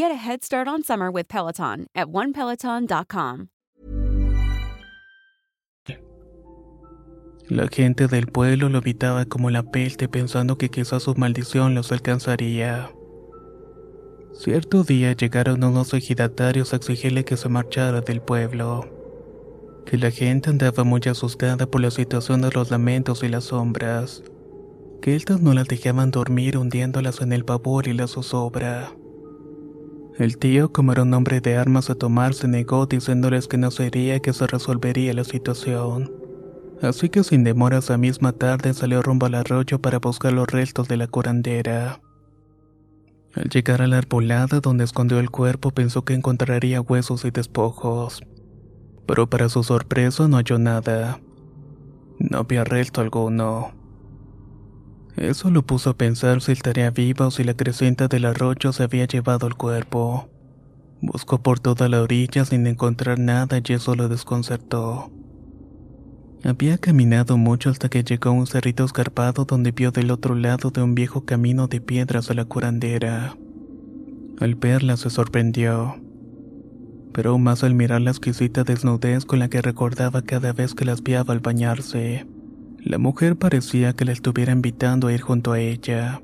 Get 0.00 0.10
a 0.12 0.14
head 0.14 0.42
start 0.42 0.66
on 0.66 0.82
summer 0.82 1.10
with 1.10 1.28
Peloton 1.28 1.86
at 1.94 2.08
onepeloton.com. 2.08 3.48
La 7.50 7.68
gente 7.68 8.06
del 8.06 8.28
pueblo 8.28 8.70
lo 8.70 8.78
evitaba 8.78 9.26
como 9.26 9.50
la 9.50 9.62
peste 9.62 10.08
pensando 10.08 10.56
que 10.56 10.70
quizás 10.70 11.02
su 11.02 11.14
maldición 11.16 11.74
los 11.74 11.92
alcanzaría. 11.92 12.90
Cierto 14.32 14.84
día 14.84 15.12
llegaron 15.12 15.62
unos 15.62 15.92
ejidatarios 15.92 16.72
a 16.72 16.76
exigirle 16.76 17.26
que 17.26 17.36
se 17.36 17.50
marchara 17.50 18.00
del 18.00 18.22
pueblo. 18.22 18.88
Que 19.84 19.98
la 19.98 20.10
gente 20.10 20.48
andaba 20.48 20.82
muy 20.82 21.02
asustada 21.10 21.66
por 21.66 21.82
la 21.82 21.90
situación 21.90 22.40
de 22.40 22.50
los 22.52 22.70
lamentos 22.70 23.22
y 23.22 23.28
las 23.28 23.44
sombras. 23.44 24.22
Que 25.02 25.14
estas 25.14 25.42
no 25.42 25.52
las 25.52 25.68
dejaban 25.68 26.10
dormir 26.10 26.56
hundiéndolas 26.56 27.20
en 27.20 27.34
el 27.34 27.44
pavor 27.44 27.86
y 27.86 27.92
la 27.92 28.06
zozobra. 28.06 28.94
El 30.20 30.36
tío, 30.36 30.70
como 30.70 30.92
era 30.92 31.04
un 31.04 31.14
hombre 31.14 31.40
de 31.40 31.56
armas 31.56 31.88
a 31.88 31.94
tomar, 31.94 32.34
se 32.34 32.46
negó 32.46 32.84
diciéndoles 32.84 33.48
que 33.48 33.56
no 33.56 33.70
sería 33.70 34.20
que 34.20 34.34
se 34.34 34.46
resolvería 34.46 35.14
la 35.14 35.24
situación. 35.24 36.12
Así 36.82 37.08
que 37.08 37.24
sin 37.24 37.42
demora 37.42 37.78
esa 37.78 37.96
misma 37.96 38.32
tarde 38.32 38.74
salió 38.74 39.00
rumbo 39.00 39.24
al 39.24 39.34
arroyo 39.34 39.80
para 39.80 39.98
buscar 39.98 40.34
los 40.34 40.46
restos 40.46 40.88
de 40.88 40.98
la 40.98 41.06
curandera. 41.06 42.02
Al 43.34 43.48
llegar 43.48 43.80
a 43.80 43.86
la 43.86 43.96
arbolada 43.96 44.60
donde 44.60 44.84
escondió 44.84 45.20
el 45.20 45.30
cuerpo 45.30 45.70
pensó 45.70 46.04
que 46.04 46.12
encontraría 46.12 46.82
huesos 46.82 47.24
y 47.24 47.30
despojos. 47.30 48.22
Pero 49.06 49.30
para 49.30 49.48
su 49.48 49.62
sorpresa 49.62 50.28
no 50.28 50.36
halló 50.36 50.58
nada. 50.58 51.18
No 52.18 52.40
había 52.40 52.64
resto 52.64 53.00
alguno. 53.00 53.79
Eso 55.16 55.50
lo 55.50 55.62
puso 55.62 55.90
a 55.90 55.96
pensar 55.96 56.40
si 56.40 56.52
estaría 56.52 56.90
viva 56.90 57.26
o 57.26 57.30
si 57.30 57.44
la 57.44 57.54
creciente 57.54 58.08
del 58.08 58.24
arroyo 58.24 58.72
se 58.72 58.84
había 58.84 59.06
llevado 59.06 59.46
el 59.46 59.54
cuerpo. 59.54 60.28
Buscó 61.02 61.42
por 61.42 61.60
toda 61.60 61.88
la 61.88 62.02
orilla 62.02 62.44
sin 62.44 62.66
encontrar 62.66 63.18
nada 63.18 63.60
y 63.64 63.72
eso 63.72 63.94
lo 63.94 64.08
desconcertó. 64.08 65.10
Había 66.42 66.78
caminado 66.78 67.36
mucho 67.36 67.68
hasta 67.68 67.88
que 67.88 68.02
llegó 68.02 68.30
a 68.30 68.32
un 68.32 68.46
cerrito 68.46 68.84
escarpado 68.84 69.44
donde 69.44 69.72
vio 69.72 69.90
del 69.90 70.10
otro 70.10 70.34
lado 70.34 70.70
de 70.70 70.82
un 70.82 70.94
viejo 70.94 71.24
camino 71.26 71.68
de 71.68 71.80
piedras 71.80 72.30
a 72.30 72.34
la 72.34 72.46
curandera. 72.46 73.36
Al 74.38 74.54
verla 74.54 74.96
se 74.96 75.10
sorprendió, 75.10 75.96
pero 77.12 77.32
aún 77.32 77.42
más 77.42 77.62
al 77.62 77.74
mirar 77.74 78.00
la 78.00 78.10
exquisita 78.10 78.64
desnudez 78.64 79.26
con 79.26 79.38
la 79.38 79.48
que 79.48 79.60
recordaba 79.60 80.22
cada 80.22 80.54
vez 80.54 80.74
que 80.74 80.86
las 80.86 81.02
viaba 81.02 81.34
al 81.34 81.40
bañarse. 81.40 82.26
La 82.82 82.96
mujer 82.96 83.36
parecía 83.36 83.92
que 83.92 84.06
la 84.06 84.12
estuviera 84.12 84.52
invitando 84.52 85.08
a 85.08 85.12
ir 85.12 85.20
junto 85.20 85.52
a 85.52 85.60
ella. 85.60 86.22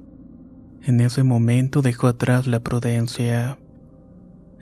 En 0.82 1.00
ese 1.00 1.22
momento 1.22 1.82
dejó 1.82 2.06
atrás 2.06 2.46
la 2.46 2.60
prudencia. 2.60 3.58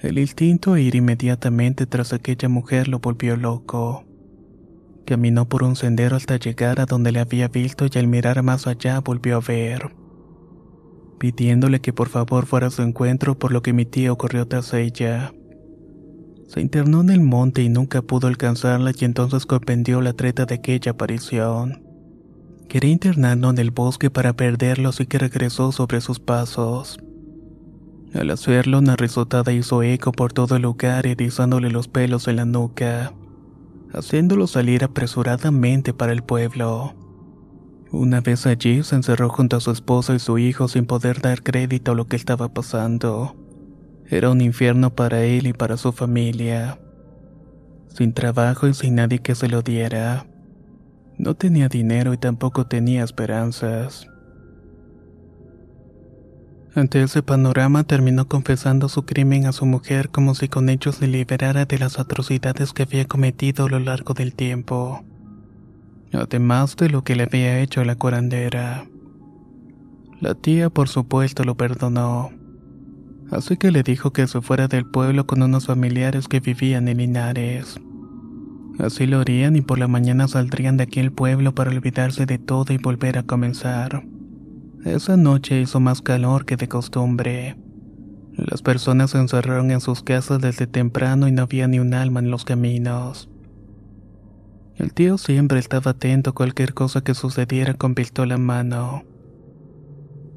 El 0.00 0.18
instinto 0.18 0.72
a 0.72 0.80
ir 0.80 0.96
inmediatamente 0.96 1.86
tras 1.86 2.12
aquella 2.12 2.48
mujer 2.48 2.88
lo 2.88 2.98
volvió 2.98 3.36
loco. 3.36 4.04
Caminó 5.06 5.48
por 5.48 5.62
un 5.62 5.76
sendero 5.76 6.16
hasta 6.16 6.36
llegar 6.36 6.80
a 6.80 6.86
donde 6.86 7.12
le 7.12 7.20
había 7.20 7.46
visto 7.46 7.86
y 7.86 7.96
al 7.96 8.08
mirar 8.08 8.42
más 8.42 8.66
allá 8.66 8.98
volvió 8.98 9.36
a 9.36 9.40
ver. 9.40 9.94
Pidiéndole 11.20 11.80
que 11.80 11.92
por 11.92 12.08
favor 12.08 12.46
fuera 12.46 12.66
a 12.66 12.70
su 12.70 12.82
encuentro 12.82 13.38
por 13.38 13.52
lo 13.52 13.62
que 13.62 13.72
mi 13.72 13.84
tío 13.84 14.18
corrió 14.18 14.48
tras 14.48 14.74
ella. 14.74 15.32
Se 16.48 16.60
internó 16.60 17.02
en 17.02 17.10
el 17.10 17.20
monte 17.20 17.62
y 17.62 17.68
nunca 17.68 18.02
pudo 18.02 18.26
alcanzarla 18.26 18.92
y 18.98 19.04
entonces 19.04 19.46
comprendió 19.46 20.00
la 20.00 20.12
treta 20.12 20.44
de 20.44 20.56
aquella 20.56 20.92
aparición. 20.92 21.83
Quería 22.74 22.90
internarlo 22.90 23.50
en 23.50 23.58
el 23.58 23.70
bosque 23.70 24.10
para 24.10 24.32
perderlo 24.32 24.88
así 24.88 25.06
que 25.06 25.20
regresó 25.20 25.70
sobre 25.70 26.00
sus 26.00 26.18
pasos. 26.18 26.98
Al 28.12 28.30
hacerlo, 28.30 28.80
una 28.80 28.96
risotada 28.96 29.52
hizo 29.52 29.84
eco 29.84 30.10
por 30.10 30.32
todo 30.32 30.56
el 30.56 30.62
lugar 30.62 31.06
erizándole 31.06 31.70
los 31.70 31.86
pelos 31.86 32.26
en 32.26 32.34
la 32.34 32.44
nuca 32.46 33.14
haciéndolo 33.92 34.48
salir 34.48 34.82
apresuradamente 34.82 35.94
para 35.94 36.10
el 36.10 36.24
pueblo. 36.24 36.96
Una 37.92 38.20
vez 38.20 38.44
allí 38.44 38.82
se 38.82 38.96
encerró 38.96 39.28
junto 39.28 39.58
a 39.58 39.60
su 39.60 39.70
esposa 39.70 40.12
y 40.16 40.18
su 40.18 40.36
hijo 40.38 40.66
sin 40.66 40.84
poder 40.84 41.20
dar 41.20 41.44
crédito 41.44 41.92
a 41.92 41.94
lo 41.94 42.08
que 42.08 42.16
estaba 42.16 42.52
pasando. 42.52 43.36
Era 44.10 44.30
un 44.30 44.40
infierno 44.40 44.96
para 44.96 45.22
él 45.22 45.46
y 45.46 45.52
para 45.52 45.76
su 45.76 45.92
familia. 45.92 46.80
Sin 47.86 48.14
trabajo 48.14 48.66
y 48.66 48.74
sin 48.74 48.96
nadie 48.96 49.20
que 49.20 49.36
se 49.36 49.46
lo 49.46 49.62
diera. 49.62 50.26
No 51.18 51.34
tenía 51.34 51.68
dinero 51.68 52.12
y 52.12 52.18
tampoco 52.18 52.66
tenía 52.66 53.04
esperanzas. 53.04 54.08
Ante 56.74 57.02
ese 57.02 57.22
panorama 57.22 57.84
terminó 57.84 58.26
confesando 58.26 58.88
su 58.88 59.04
crimen 59.04 59.46
a 59.46 59.52
su 59.52 59.64
mujer 59.64 60.08
como 60.08 60.34
si 60.34 60.48
con 60.48 60.68
ellos 60.68 60.96
se 60.96 61.06
liberara 61.06 61.66
de 61.66 61.78
las 61.78 62.00
atrocidades 62.00 62.72
que 62.72 62.82
había 62.82 63.04
cometido 63.04 63.66
a 63.66 63.68
lo 63.68 63.78
largo 63.78 64.12
del 64.12 64.34
tiempo, 64.34 65.04
además 66.12 66.74
de 66.74 66.88
lo 66.88 67.04
que 67.04 67.14
le 67.14 67.24
había 67.24 67.60
hecho 67.60 67.80
a 67.80 67.84
la 67.84 67.94
curandera. 67.94 68.88
La 70.20 70.34
tía 70.34 70.68
por 70.68 70.88
supuesto 70.88 71.44
lo 71.44 71.56
perdonó. 71.56 72.32
Así 73.30 73.56
que 73.56 73.70
le 73.70 73.84
dijo 73.84 74.12
que 74.12 74.26
se 74.26 74.40
fuera 74.40 74.66
del 74.66 74.84
pueblo 74.84 75.28
con 75.28 75.42
unos 75.42 75.66
familiares 75.66 76.26
que 76.26 76.40
vivían 76.40 76.88
en 76.88 76.98
Linares. 76.98 77.80
Así 78.78 79.06
lo 79.06 79.20
harían 79.20 79.56
y 79.56 79.60
por 79.60 79.78
la 79.78 79.88
mañana 79.88 80.26
saldrían 80.26 80.76
de 80.76 80.84
aquel 80.84 81.12
pueblo 81.12 81.54
para 81.54 81.70
olvidarse 81.70 82.26
de 82.26 82.38
todo 82.38 82.72
y 82.72 82.78
volver 82.78 83.18
a 83.18 83.22
comenzar. 83.22 84.04
Esa 84.84 85.16
noche 85.16 85.60
hizo 85.60 85.80
más 85.80 86.02
calor 86.02 86.44
que 86.44 86.56
de 86.56 86.68
costumbre. 86.68 87.56
Las 88.36 88.62
personas 88.62 89.12
se 89.12 89.18
encerraron 89.18 89.70
en 89.70 89.80
sus 89.80 90.02
casas 90.02 90.40
desde 90.40 90.66
temprano 90.66 91.28
y 91.28 91.32
no 91.32 91.42
había 91.42 91.68
ni 91.68 91.78
un 91.78 91.94
alma 91.94 92.20
en 92.20 92.30
los 92.30 92.44
caminos. 92.44 93.30
El 94.76 94.92
tío 94.92 95.18
siempre 95.18 95.60
estaba 95.60 95.92
atento 95.92 96.30
a 96.30 96.34
cualquier 96.34 96.74
cosa 96.74 97.00
que 97.02 97.14
sucediera 97.14 97.74
con 97.74 97.94
pistola 97.94 98.34
en 98.34 98.44
mano. 98.44 99.04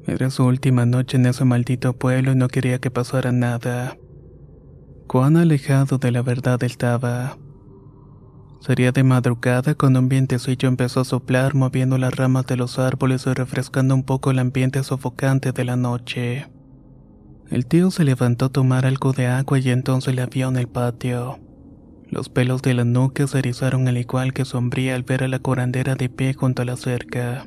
Era 0.06 0.30
su 0.30 0.44
última 0.44 0.86
noche 0.86 1.16
en 1.16 1.26
ese 1.26 1.44
maldito 1.44 1.92
pueblo 1.92 2.32
y 2.32 2.36
no 2.36 2.48
quería 2.48 2.78
que 2.78 2.90
pasara 2.90 3.32
nada. 3.32 3.98
Cuán 5.08 5.36
alejado 5.36 5.98
de 5.98 6.12
la 6.12 6.22
verdad 6.22 6.62
estaba. 6.62 7.36
Sería 8.60 8.90
de 8.92 9.04
madrugada 9.04 9.74
cuando 9.74 10.00
un 10.00 10.08
vientecillo 10.08 10.68
empezó 10.68 11.00
a 11.00 11.04
soplar 11.04 11.54
moviendo 11.54 11.96
las 11.96 12.14
ramas 12.14 12.46
de 12.46 12.56
los 12.56 12.78
árboles 12.78 13.26
y 13.26 13.32
refrescando 13.32 13.94
un 13.94 14.02
poco 14.02 14.30
el 14.30 14.40
ambiente 14.40 14.82
sofocante 14.82 15.52
de 15.52 15.64
la 15.64 15.76
noche. 15.76 16.48
El 17.50 17.66
tío 17.66 17.90
se 17.90 18.04
levantó 18.04 18.46
a 18.46 18.48
tomar 18.50 18.84
algo 18.84 19.12
de 19.12 19.26
agua 19.26 19.58
y 19.58 19.70
entonces 19.70 20.14
le 20.14 20.26
vio 20.26 20.48
en 20.48 20.56
el 20.56 20.68
patio. 20.68 21.38
Los 22.10 22.28
pelos 22.28 22.62
de 22.62 22.74
la 22.74 22.84
nuca 22.84 23.26
se 23.26 23.38
erizaron 23.38 23.86
al 23.86 23.96
igual 23.96 24.32
que 24.32 24.44
sombría 24.44 24.94
al 24.94 25.02
ver 25.02 25.24
a 25.24 25.28
la 25.28 25.38
curandera 25.38 25.94
de 25.94 26.08
pie 26.08 26.34
junto 26.34 26.62
a 26.62 26.64
la 26.64 26.76
cerca. 26.76 27.46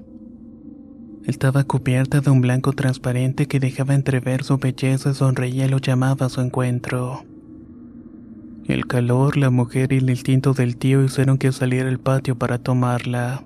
Estaba 1.26 1.64
cubierta 1.66 2.22
de 2.22 2.32
un 2.32 2.42
blanco 2.42 2.74
transparente 2.74 3.48
que 3.48 3.60
dejaba 3.60 3.94
entrever 3.94 4.44
su 4.44 4.58
belleza 4.58 5.12
y 5.12 5.14
sonreía 5.14 5.66
y 5.66 5.70
lo 5.70 5.78
llamaba 5.78 6.28
a 6.28 6.30
su 6.30 6.42
encuentro. 6.42 7.24
El 8.72 8.88
calor, 8.88 9.38
la 9.38 9.50
mujer 9.50 9.92
y 9.94 9.98
el 9.98 10.10
instinto 10.10 10.54
del 10.54 10.78
tío 10.78 11.04
hicieron 11.04 11.38
que 11.38 11.52
saliera 11.52 11.90
al 11.90 12.00
patio 12.00 12.38
para 12.38 12.58
tomarla 12.58 13.44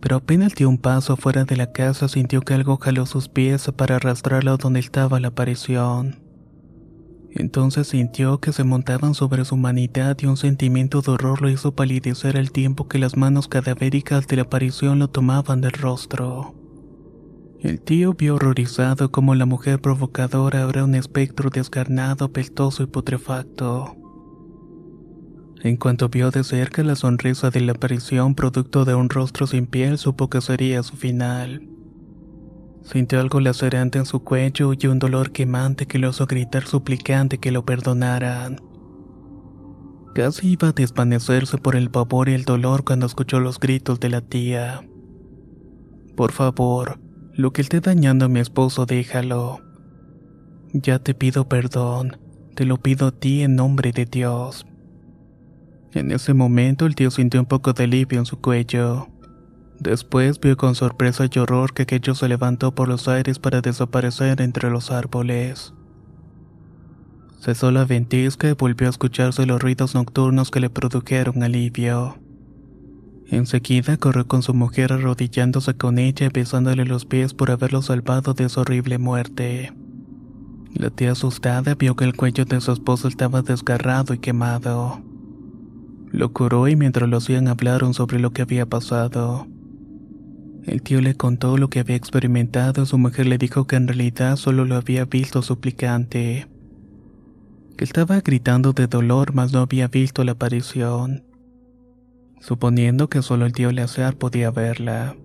pero 0.00 0.16
apenas 0.16 0.54
dio 0.54 0.68
un 0.68 0.78
paso 0.78 1.16
fuera 1.16 1.44
de 1.44 1.56
la 1.56 1.72
casa 1.72 2.08
sintió 2.08 2.42
que 2.42 2.54
algo 2.54 2.76
jaló 2.76 3.06
sus 3.06 3.28
pies 3.28 3.70
para 3.76 3.96
arrastrarlo 3.96 4.56
donde 4.56 4.80
estaba 4.80 5.20
la 5.20 5.28
aparición. 5.28 6.20
Entonces 7.30 7.88
sintió 7.88 8.40
que 8.40 8.52
se 8.52 8.64
montaban 8.64 9.14
sobre 9.14 9.44
su 9.44 9.54
humanidad 9.54 10.16
y 10.20 10.26
un 10.26 10.36
sentimiento 10.36 11.02
de 11.02 11.12
horror 11.12 11.42
lo 11.42 11.50
hizo 11.50 11.74
palidecer 11.74 12.36
al 12.36 12.52
tiempo 12.52 12.88
que 12.88 12.98
las 12.98 13.16
manos 13.16 13.48
cadavéricas 13.48 14.26
de 14.26 14.36
la 14.36 14.42
aparición 14.42 14.98
lo 14.98 15.08
tomaban 15.08 15.60
del 15.60 15.72
rostro. 15.72 16.54
El 17.60 17.80
tío 17.80 18.14
vio 18.14 18.36
horrorizado 18.36 19.10
como 19.10 19.34
la 19.34 19.44
mujer 19.44 19.80
provocadora 19.80 20.62
era 20.68 20.84
un 20.84 20.94
espectro 20.94 21.50
descarnado, 21.50 22.32
peltoso 22.32 22.84
y 22.84 22.86
putrefacto. 22.86 23.97
En 25.62 25.76
cuanto 25.76 26.08
vio 26.08 26.30
de 26.30 26.44
cerca 26.44 26.84
la 26.84 26.94
sonrisa 26.94 27.50
de 27.50 27.60
la 27.60 27.72
aparición 27.72 28.34
producto 28.36 28.84
de 28.84 28.94
un 28.94 29.10
rostro 29.10 29.46
sin 29.46 29.66
piel, 29.66 29.98
supo 29.98 30.30
que 30.30 30.40
sería 30.40 30.82
su 30.84 30.96
final. 30.96 31.68
Sintió 32.82 33.20
algo 33.20 33.40
lacerante 33.40 33.98
en 33.98 34.06
su 34.06 34.22
cuello 34.22 34.72
y 34.78 34.86
un 34.86 35.00
dolor 35.00 35.32
quemante 35.32 35.86
que 35.86 35.98
lo 35.98 36.10
hizo 36.10 36.26
gritar 36.26 36.64
suplicante 36.64 37.38
que 37.38 37.50
lo 37.50 37.64
perdonaran. 37.64 38.60
Casi 40.14 40.52
iba 40.52 40.68
a 40.68 40.72
desvanecerse 40.72 41.58
por 41.58 41.76
el 41.76 41.90
pavor 41.90 42.28
y 42.28 42.34
el 42.34 42.44
dolor 42.44 42.84
cuando 42.84 43.06
escuchó 43.06 43.40
los 43.40 43.58
gritos 43.58 44.00
de 44.00 44.08
la 44.10 44.20
tía. 44.20 44.88
Por 46.16 46.32
favor, 46.32 47.00
lo 47.34 47.52
que 47.52 47.62
esté 47.62 47.80
dañando 47.80 48.24
a 48.24 48.28
mi 48.28 48.40
esposo, 48.40 48.86
déjalo. 48.86 49.60
Ya 50.72 50.98
te 50.98 51.14
pido 51.14 51.48
perdón, 51.48 52.16
te 52.54 52.64
lo 52.64 52.78
pido 52.78 53.08
a 53.08 53.12
ti 53.12 53.42
en 53.42 53.56
nombre 53.56 53.92
de 53.92 54.06
Dios. 54.06 54.66
En 55.94 56.10
ese 56.12 56.34
momento 56.34 56.86
el 56.86 56.94
tío 56.94 57.10
sintió 57.10 57.40
un 57.40 57.46
poco 57.46 57.72
de 57.72 57.84
alivio 57.84 58.18
en 58.18 58.26
su 58.26 58.40
cuello. 58.40 59.08
Después 59.80 60.40
vio 60.40 60.56
con 60.56 60.74
sorpresa 60.74 61.26
y 61.32 61.38
horror 61.38 61.72
que 61.72 61.82
aquello 61.82 62.14
se 62.14 62.28
levantó 62.28 62.74
por 62.74 62.88
los 62.88 63.08
aires 63.08 63.38
para 63.38 63.60
desaparecer 63.60 64.40
entre 64.40 64.70
los 64.70 64.90
árboles. 64.90 65.72
Cesó 67.40 67.70
la 67.70 67.84
ventisca 67.84 68.48
y 68.48 68.52
volvió 68.52 68.88
a 68.88 68.90
escucharse 68.90 69.46
los 69.46 69.62
ruidos 69.62 69.94
nocturnos 69.94 70.50
que 70.50 70.60
le 70.60 70.70
produjeron 70.70 71.42
alivio. 71.42 72.18
Enseguida 73.28 73.96
corrió 73.96 74.26
con 74.26 74.42
su 74.42 74.54
mujer 74.54 74.92
arrodillándose 74.92 75.74
con 75.74 75.98
ella 75.98 76.26
y 76.26 76.30
besándole 76.30 76.84
los 76.84 77.04
pies 77.04 77.34
por 77.34 77.50
haberlo 77.50 77.82
salvado 77.82 78.34
de 78.34 78.48
su 78.48 78.60
horrible 78.60 78.98
muerte. 78.98 79.72
La 80.74 80.90
tía 80.90 81.12
asustada 81.12 81.74
vio 81.74 81.94
que 81.94 82.04
el 82.04 82.16
cuello 82.16 82.44
de 82.44 82.60
su 82.60 82.72
esposo 82.72 83.06
estaba 83.06 83.42
desgarrado 83.42 84.14
y 84.14 84.18
quemado. 84.18 85.02
Lo 86.10 86.32
curó 86.32 86.68
y 86.68 86.76
mientras 86.76 87.08
lo 87.08 87.18
hacían 87.18 87.48
hablaron 87.48 87.92
sobre 87.92 88.18
lo 88.18 88.30
que 88.30 88.42
había 88.42 88.66
pasado. 88.66 89.46
El 90.64 90.82
tío 90.82 91.00
le 91.00 91.14
contó 91.14 91.56
lo 91.58 91.68
que 91.68 91.80
había 91.80 91.96
experimentado 91.96 92.82
y 92.82 92.86
su 92.86 92.98
mujer 92.98 93.26
le 93.26 93.38
dijo 93.38 93.66
que 93.66 93.76
en 93.76 93.88
realidad 93.88 94.36
solo 94.36 94.64
lo 94.64 94.76
había 94.76 95.04
visto 95.04 95.42
suplicante. 95.42 96.46
Que 97.76 97.84
estaba 97.84 98.20
gritando 98.20 98.72
de 98.72 98.86
dolor 98.86 99.34
mas 99.34 99.52
no 99.52 99.60
había 99.60 99.88
visto 99.88 100.24
la 100.24 100.32
aparición. 100.32 101.24
Suponiendo 102.40 103.08
que 103.08 103.22
solo 103.22 103.46
el 103.46 103.52
tío 103.52 103.70
Leazar 103.70 104.16
podía 104.16 104.50
verla. 104.50 105.16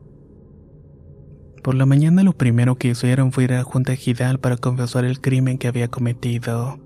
Por 1.63 1.76
la 1.76 1.86
mañana 1.86 2.24
lo 2.24 2.34
primero 2.34 2.76
que 2.76 2.89
hicieron 2.89 3.32
fue 3.32 3.46
ir 3.46 3.54
a 3.54 3.63
Junta 3.63 3.96
Gidal 3.96 4.39
para 4.39 4.58
confesar 4.58 5.06
el 5.06 5.22
crimen 5.22 5.58
que 5.58 5.69
había 5.69 5.88
cometido 5.88 6.83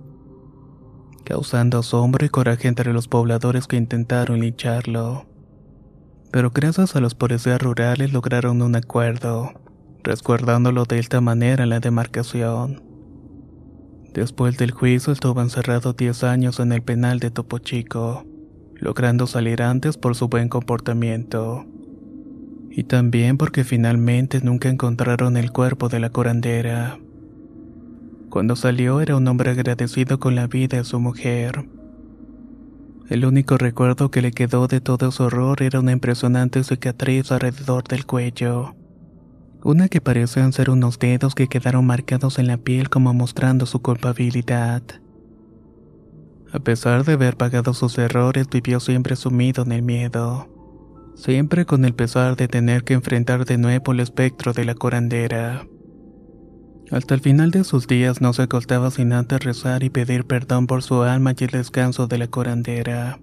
causando 1.27 1.79
asombro 1.79 2.25
y 2.25 2.29
coraje 2.29 2.69
entre 2.69 2.93
los 2.93 3.09
pobladores 3.09 3.67
que 3.67 3.75
intentaron 3.75 4.39
lincharlo. 4.39 5.25
Pero 6.31 6.51
gracias 6.51 6.95
a 6.95 7.01
los 7.01 7.15
policías 7.15 7.61
rurales 7.61 8.13
lograron 8.13 8.61
un 8.61 8.77
acuerdo, 8.77 9.51
resguardándolo 10.03 10.85
de 10.85 10.99
esta 10.99 11.19
manera 11.19 11.63
en 11.63 11.69
la 11.69 11.81
demarcación. 11.81 12.81
Después 14.13 14.57
del 14.57 14.71
juicio 14.71 15.11
estuvo 15.11 15.41
encerrado 15.41 15.91
10 15.91 16.23
años 16.23 16.61
en 16.61 16.71
el 16.71 16.81
penal 16.81 17.19
de 17.19 17.29
Topo 17.29 17.59
Chico, 17.59 18.25
logrando 18.75 19.27
salir 19.27 19.61
antes 19.61 19.97
por 19.97 20.15
su 20.15 20.29
buen 20.29 20.47
comportamiento. 20.47 21.65
Y 22.71 22.83
también 22.83 23.37
porque 23.37 23.65
finalmente 23.65 24.39
nunca 24.41 24.69
encontraron 24.69 25.35
el 25.35 25.51
cuerpo 25.51 25.89
de 25.89 25.99
la 25.99 26.09
curandera. 26.09 26.99
Cuando 28.37 28.55
salió 28.55 29.01
era 29.01 29.15
un 29.15 29.27
hombre 29.27 29.49
agradecido 29.49 30.19
con 30.19 30.35
la 30.35 30.45
vida 30.45 30.77
de 30.77 30.83
su 30.83 30.99
mujer. 30.99 31.67
El 33.09 33.25
único 33.25 33.57
recuerdo 33.57 34.11
que 34.11 34.21
le 34.21 34.31
quedó 34.31 34.67
de 34.67 34.79
todo 34.79 35.09
su 35.09 35.23
horror 35.23 35.63
era 35.63 35.79
una 35.79 35.91
impresionante 35.91 36.63
cicatriz 36.63 37.31
alrededor 37.31 37.85
del 37.85 38.05
cuello. 38.05 38.75
Una 39.63 39.89
que 39.89 40.01
parecían 40.01 40.53
ser 40.53 40.69
unos 40.69 40.99
dedos 40.99 41.33
que 41.33 41.47
quedaron 41.47 41.87
marcados 41.87 42.37
en 42.37 42.45
la 42.45 42.57
piel 42.57 42.91
como 42.91 43.11
mostrando 43.11 43.65
su 43.65 43.81
culpabilidad. 43.81 44.83
A 46.53 46.59
pesar 46.59 47.05
de 47.05 47.13
haber 47.13 47.37
pagado 47.37 47.73
sus 47.73 47.97
errores, 47.97 48.47
vivió 48.51 48.79
siempre 48.79 49.15
sumido 49.15 49.63
en 49.63 49.71
el 49.71 49.81
miedo. 49.81 50.47
Siempre 51.15 51.65
con 51.65 51.85
el 51.85 51.95
pesar 51.95 52.35
de 52.35 52.47
tener 52.47 52.83
que 52.83 52.93
enfrentar 52.93 53.45
de 53.45 53.57
nuevo 53.57 53.93
el 53.93 53.99
espectro 53.99 54.53
de 54.53 54.63
la 54.63 54.75
curandera. 54.75 55.65
Hasta 56.91 57.15
el 57.15 57.21
final 57.21 57.51
de 57.51 57.63
sus 57.63 57.87
días 57.87 58.21
no 58.21 58.31
se 58.31 58.43
acostaba 58.43 58.91
sin 58.91 59.11
antes 59.11 59.43
rezar 59.43 59.83
y 59.83 59.89
pedir 59.89 60.25
perdón 60.25 60.67
por 60.67 60.83
su 60.83 61.01
alma 61.01 61.33
y 61.37 61.43
el 61.43 61.49
descanso 61.49 62.07
de 62.07 62.17
la 62.17 62.27
curandera, 62.27 63.19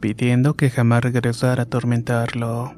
pidiendo 0.00 0.54
que 0.54 0.70
jamás 0.70 1.02
regresara 1.02 1.62
a 1.62 1.66
atormentarlo. 1.66 2.74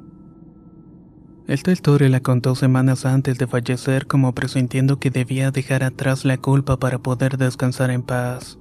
Esta 1.47 1.73
historia 1.73 2.09
la 2.09 2.21
contó 2.21 2.55
semanas 2.57 3.07
antes 3.07 3.39
de 3.39 3.47
fallecer 3.47 4.07
como 4.07 4.35
presintiendo 4.35 4.99
que 4.99 5.11
debía 5.11 5.51
dejar 5.51 5.85
atrás 5.85 6.25
la 6.25 6.37
culpa 6.39 6.79
para 6.79 6.99
poder 6.99 7.39
descansar 7.39 7.91
en 7.91 8.03
paz. 8.03 8.59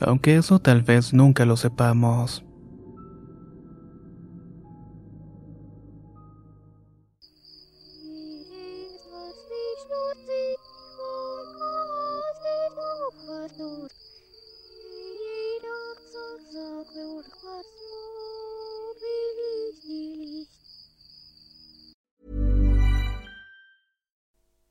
Aunque 0.00 0.36
eso 0.36 0.58
tal 0.58 0.82
vez 0.82 1.12
nunca 1.12 1.44
lo 1.44 1.56
sepamos. 1.56 2.47